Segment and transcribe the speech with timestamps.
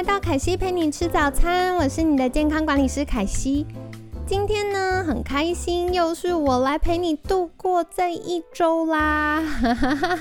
[0.00, 3.66] 来到凯西陪你吃早餐，我是你的健康管理师凯西。
[4.26, 9.42] 今天呢，很开心，又是我来陪你度过这一周啦。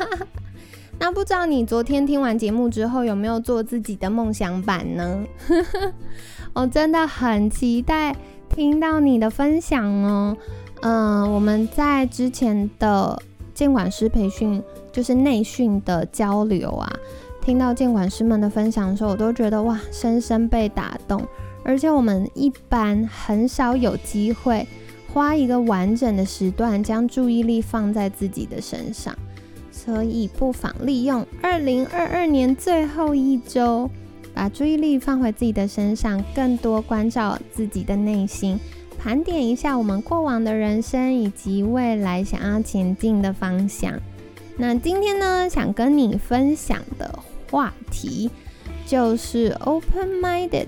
[0.99, 5.23] 那不知道你昨天听完节目之后，有没有做自己的梦想版呢？
[6.51, 8.13] 我 真的很期待
[8.49, 10.35] 听到你的分享哦。
[10.81, 13.17] 嗯，我们在之前的
[13.53, 16.99] 监管师培训，就是内训的交流啊。
[17.41, 21.25] 听到监管师们的分享的时候，我都觉得哇，深深被打动。
[21.63, 24.65] 而且我们一般很少有机会
[25.11, 29.13] 花一个完整的时段，将注意力放在自己的身上。
[29.71, 33.89] 所以不妨利用二零二二年最后一周，
[34.33, 38.59] 把注意力放回自己的身上，更多关照自己的内心，
[38.97, 43.93] 盘点一下我们过往的人生以及未来想要前进的方向。
[44.59, 47.17] 那今天呢，想跟你分享的。
[47.51, 48.29] 话题
[48.85, 50.67] 就是 open-minded。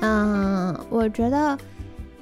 [0.00, 1.58] 嗯，我觉得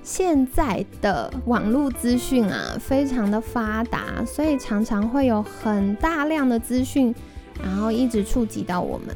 [0.03, 7.15] 现在的网络资讯啊，非常的发达，所以常常会有很大量的资讯，
[7.63, 9.09] 然后一直触及到我们。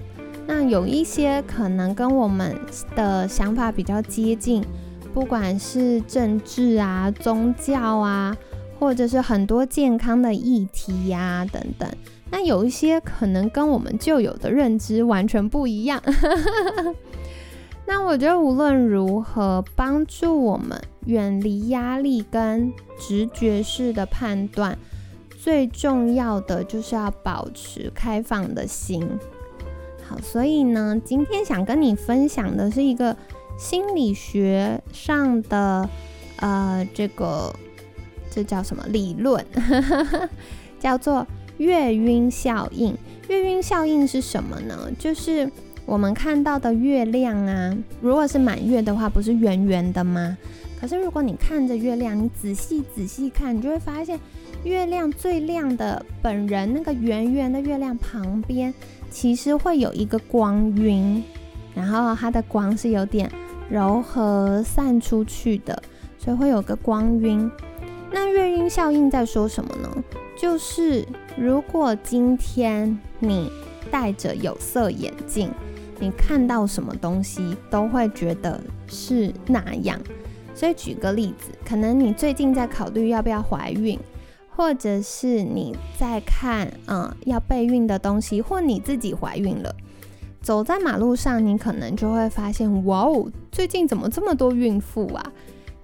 [0.46, 2.54] 那有一些可能跟我们
[2.94, 4.62] 的想法比较接近，
[5.14, 8.36] 不管是政治啊、宗教啊，
[8.78, 11.88] 或者是很多健康的议题呀等等。
[12.30, 16.02] 那有一些可能跟我们旧有的认知完全不一样。
[17.86, 24.76] 那我觉得无论如何，帮助我们远离压力跟直觉式的判断，
[25.38, 29.08] 最重要的就是要保持开放的心。
[30.08, 33.16] 好，所以呢，今天想跟你分享的是一个
[33.56, 35.88] 心理学上的
[36.40, 37.54] 呃，这个
[38.36, 39.44] 这叫什么理论？
[40.78, 41.26] 叫做。
[41.58, 42.94] 月晕效应，
[43.30, 44.90] 月晕效应是什么呢？
[44.98, 45.50] 就是
[45.86, 50.36] 我们看到的月亮啊，如果是满月的话，不是圆圆的吗？
[50.78, 54.20] 可是如果你看着月亮，你仔细仔细看，你就会发现，
[54.64, 58.74] 月亮最亮的本人那个圆圆的月亮旁边，
[59.10, 61.24] 其实会有一个光晕，
[61.74, 63.32] 然后它的光是有点
[63.70, 65.82] 柔和散出去的，
[66.18, 67.50] 所以会有个光晕。
[68.18, 70.02] 那月晕效应在说什么呢？
[70.38, 71.06] 就是
[71.36, 73.52] 如果今天你
[73.90, 75.50] 戴着有色眼镜，
[76.00, 80.00] 你看到什么东西都会觉得是那样。
[80.54, 84.00] 所以举个例子，可能你最近在考虑要不要怀孕，
[84.48, 89.76] 或者是你在看嗯要备孕的东西，或你自己怀孕了，
[90.40, 95.32] 走在马路上，你可能就会发现，哇哦，最近怎么这么多孕妇啊？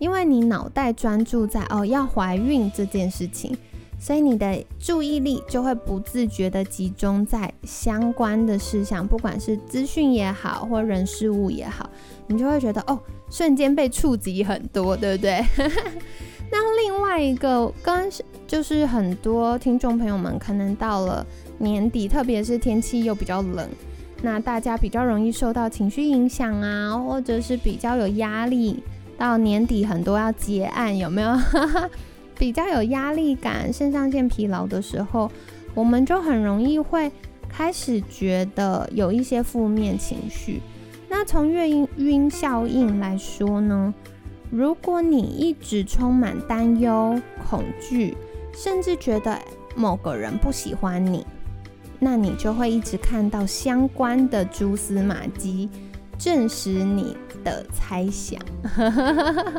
[0.02, 3.56] 因为你脑袋专注在哦要怀孕这件事情。
[4.00, 11.88] 所以你的注意力就会不自觉的集中在相关的事项，不管是资讯也好，或人事物也好，
[12.26, 12.98] 你就会觉得哦，
[13.30, 15.40] 瞬间被触及很多，对不对？
[16.50, 18.10] 那另外一个跟
[18.44, 21.24] 就是很多听众朋友们可能到了
[21.58, 23.68] 年底，特别是天气又比较冷，
[24.20, 28.82] 那大家比较容易受到情绪影响啊，或者是比较有压力，
[29.22, 31.30] 到年底很多要结案，有没有？
[32.36, 35.30] 比较有压力感、肾上腺疲劳的时候，
[35.74, 37.08] 我们就很容易会
[37.48, 40.60] 开始觉得有一些负面情绪。
[41.08, 43.94] 那从月晕晕效应来说呢，
[44.50, 48.16] 如果你一直充满担忧、恐惧，
[48.52, 49.38] 甚至觉得
[49.76, 51.24] 某个人不喜欢你，
[52.00, 55.70] 那你就会一直看到相关的蛛丝马迹，
[56.22, 58.40] 证实你的猜想。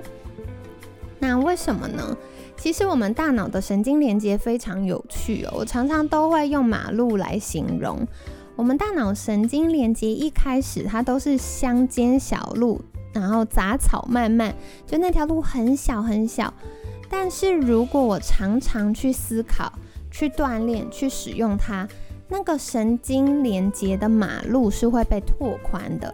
[1.19, 2.18] 那为什么呢？
[2.56, 8.07] 其实我们大脑的神经连接非常有趣哦，我常常都会用马路来形容。
[8.56, 12.80] 我们大脑神经连接一开始它都是乡间小路，
[13.12, 14.56] 然后杂草漫漫，
[14.88, 16.54] 就那条路很小很小。
[17.09, 19.74] 但是如果我常常去思考、
[20.09, 21.86] 去锻炼、去使用它，
[22.30, 26.13] 那个神经连接的马路是会被拓宽的。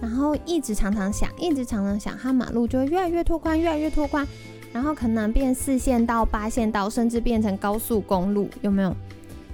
[0.00, 4.26] 然后一直常常想，一直常常想，它马路就会越来越拓宽，越来越拓宽。
[4.72, 8.94] 然后可能变四线道、八线道，甚至变成高速公路，有没有？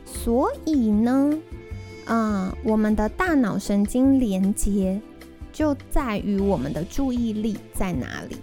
[0.05, 1.39] 所以呢，
[2.05, 5.01] 嗯，我们的大脑神经连接
[5.53, 8.37] 就在于我们的注意力在哪里。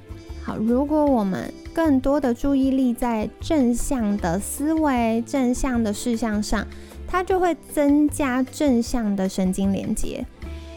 [0.44, 6.67] 好，如果我们更多的注意力在正向的思维、正向的事项上，
[7.07, 10.25] 它就会增加正向的神经连接。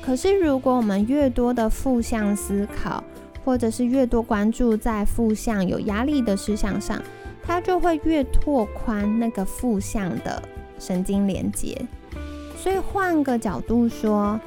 [0.07, 3.03] 可是，如果我们越多的负向思考，
[3.45, 7.03] 或者是越多关注在负向有压力的事项上，
[7.43, 10.41] 它就会越拓宽那个负向的
[10.79, 11.77] 神经连接。
[12.57, 14.39] 所以换个角度说，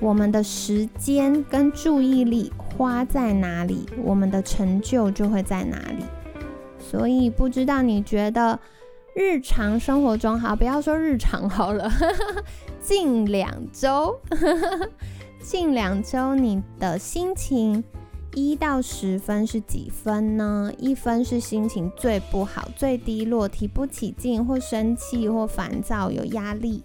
[0.00, 6.04] 我们的时间跟注意力花在哪里，我们的成就就会在哪里。
[6.78, 8.58] 所以不知道你觉得
[9.14, 11.90] 日常生活中，好，不要说日常好了，
[12.80, 14.18] 近两周，
[15.42, 17.84] 近两周你的心情
[18.34, 20.72] 一到十分是几分呢？
[20.78, 26.82] 一分是心情最不好、最低落、提不起劲，或生气，或烦躁、有压力。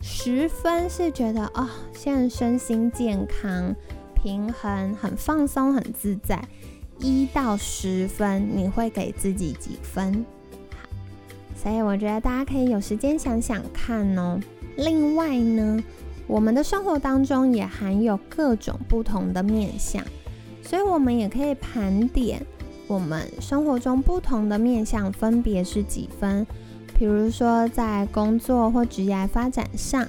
[0.00, 3.74] 十分是觉得哦，现在身心健康、
[4.14, 6.42] 平衡、很放松、很自在。
[6.98, 10.24] 一到十分，你会给自己几分？
[11.56, 14.38] 所以我觉得大家可以有时间想想看哦。
[14.76, 15.82] 另外呢，
[16.26, 20.04] 我们的生活当中也含有各种不同的面相，
[20.62, 22.44] 所以我们也可以盘点
[22.86, 26.46] 我们生活中不同的面相分别是几分。
[26.98, 30.06] 比如说，在工作或职业发展上，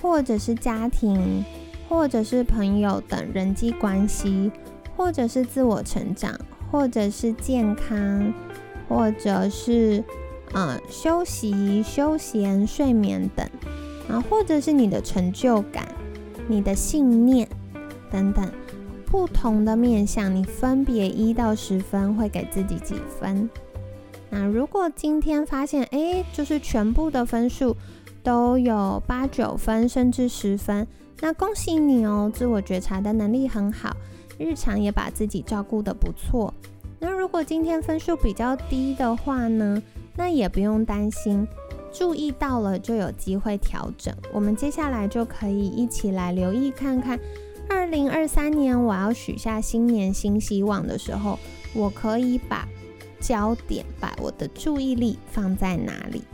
[0.00, 1.44] 或者是家庭，
[1.88, 4.52] 或者是朋友等人际关系，
[4.96, 6.38] 或者是自我成长，
[6.70, 8.32] 或者是健康，
[8.88, 10.04] 或者是
[10.52, 13.44] 呃休息、休闲、睡眠等，
[14.08, 15.86] 啊，或者是你的成就感、
[16.48, 17.48] 你的信念
[18.10, 18.46] 等等，
[19.06, 23.48] 不同的面向，你分别一到十分，会给自己几分？
[24.30, 27.76] 那如果今天发现，哎，就是全部的分数
[28.22, 30.86] 都有八九分，甚至十分，
[31.20, 33.94] 那恭喜你哦，自我觉察的能力很好，
[34.38, 36.52] 日常也把自己照顾得不错。
[36.98, 39.82] 那如果今天分数比较低的话呢，
[40.16, 41.46] 那也不用担心，
[41.92, 44.14] 注意到了就有机会调整。
[44.32, 47.18] 我们接下来就可以一起来留意看看，
[47.68, 51.38] 二零二三年我要许下新年新希望的时候，
[51.74, 52.66] 我可以把。
[53.20, 56.24] 焦点把我的注意力放在哪里？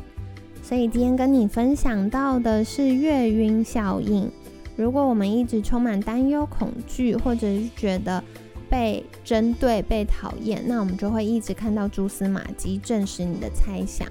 [0.62, 4.32] 所以今天跟你分享到的是月晕效应。
[4.74, 8.24] 如果我们一直充满担忧、恐惧，或者是觉得
[8.70, 14.08] 被针对、被讨厌，那我们就会一直看到蛛丝马迹，证实你的猜想。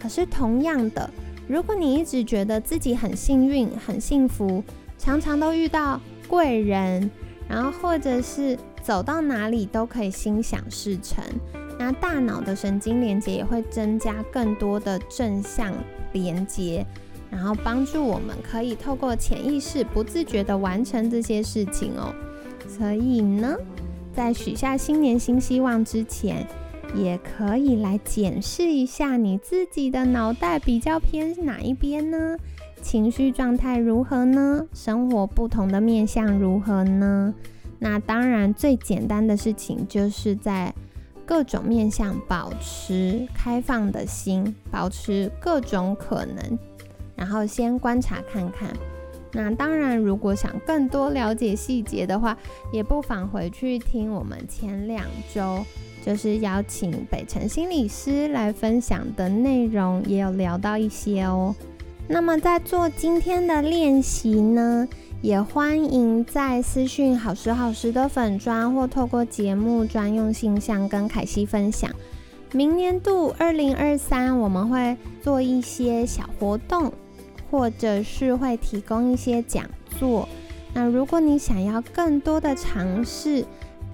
[0.00, 1.08] 可是同样的，
[1.46, 4.64] 如果你一直觉得自己很幸运、很幸福，
[4.96, 7.10] 常常都遇到贵人，
[7.46, 11.22] 然后或者是走到哪里都可以心想事成。
[11.78, 15.72] 那大脑的神经连接也会增加更多的正向
[16.12, 16.84] 连接，
[17.30, 22.14] 然后帮助我们可以透过潜意识不自觉的完成这些事情哦。
[22.68, 23.56] 所以呢，
[24.14, 26.46] 在许下新年新希望之前，
[26.94, 32.36] 也可以来检视一下你自己的脑袋比较偏哪一边呢？
[32.82, 34.66] 情绪状态如何呢？
[34.72, 37.34] 生活不同的面相如何呢？
[37.78, 40.74] 那当然，最简单的事情就是在。
[41.26, 46.58] 各种面向，保持开放的心，保持各种可能，
[47.14, 48.68] 然后先观察看看。
[49.30, 52.36] 那当然，如果想更多了解细节的话，
[52.72, 55.64] 也不妨回去听我们前两周，
[56.04, 61.54] 就是邀请北辰心理师来分享的内容，也有聊到一些哦。
[62.08, 64.88] 那么在做今天的练习呢？
[65.22, 71.90] 也欢迎在私讯好时好时的粉砖，或透过节目专用信箱跟凯西分享。
[72.52, 76.90] 明年度二零二三，我们会做一些小活动，
[77.50, 79.64] 或者是会提供一些讲
[79.98, 80.26] 座。
[80.72, 83.44] 那如果你想要更多的尝试，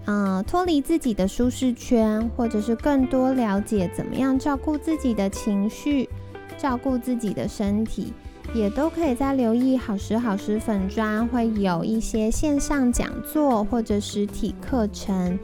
[0.07, 6.09] 嗯，脱离自己的舒适圈，或者是更多了解怎么样照顾自己的情绪，
[6.57, 8.13] 照顾自己的身体。
[8.55, 15.37] 也都可以在留意好时好时粉砖会有一些线上讲座或者实体课程。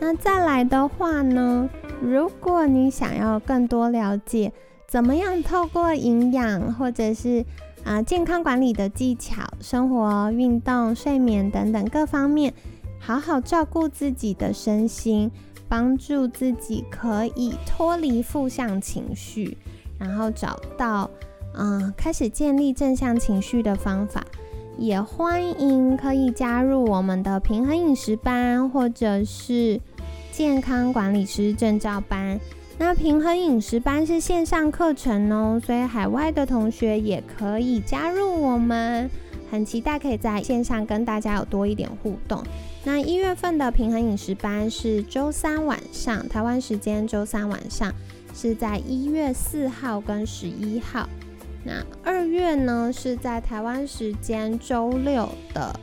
[0.00, 1.68] 那再来的话呢，
[2.00, 4.50] 如果你想要更多了解
[4.88, 7.44] 怎么样透过营养或者是
[7.84, 12.54] 啊健康管理的技巧、生活、运动、睡眠等等各方面，
[13.06, 15.30] 好好照顾自己的身心，
[15.68, 19.56] 帮助自己可以脱离负向情绪，
[19.96, 21.08] 然后找到。
[21.54, 24.24] 嗯，开始建立正向情绪的方法，
[24.76, 29.80] 也欢迎可以加入我们的平衡饮食班，或者是
[30.32, 32.40] 健康管理师证照班。
[32.76, 39.08] 那平衡饮食班是线上课程哦，所以海外的同学也可以加入我们。
[39.50, 42.42] 很期待可以在线上跟大家有多一点互动。
[42.84, 47.92] 那一月份的平衡饮食班是周三晚上，台湾时间周三晚上
[48.34, 51.08] 是在一月四号跟十一号。
[51.64, 55.80] 那二月呢是在台湾时间周六的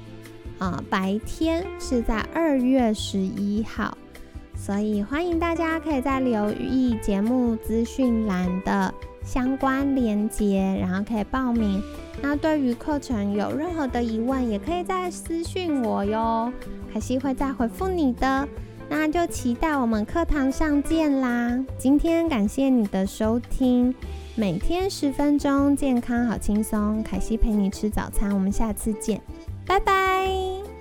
[0.59, 3.97] 啊白天是在二月十一号。
[4.55, 8.93] 所以欢迎大家可以在留意节目资讯栏的
[9.23, 11.81] 相关连接，然后可以报名。
[12.21, 16.51] 那对于课程有任何的疑问，也可以再私讯我哟，
[16.93, 18.47] 凯西会再回复你的。
[18.89, 21.57] 那就期待我们课堂上见啦！
[21.77, 23.95] 今天感谢你的收听，
[24.35, 29.19] 每天十分钟，健康好轻松，凯西陪你吃早餐，我们下次见，
[29.65, 30.72] 拜拜。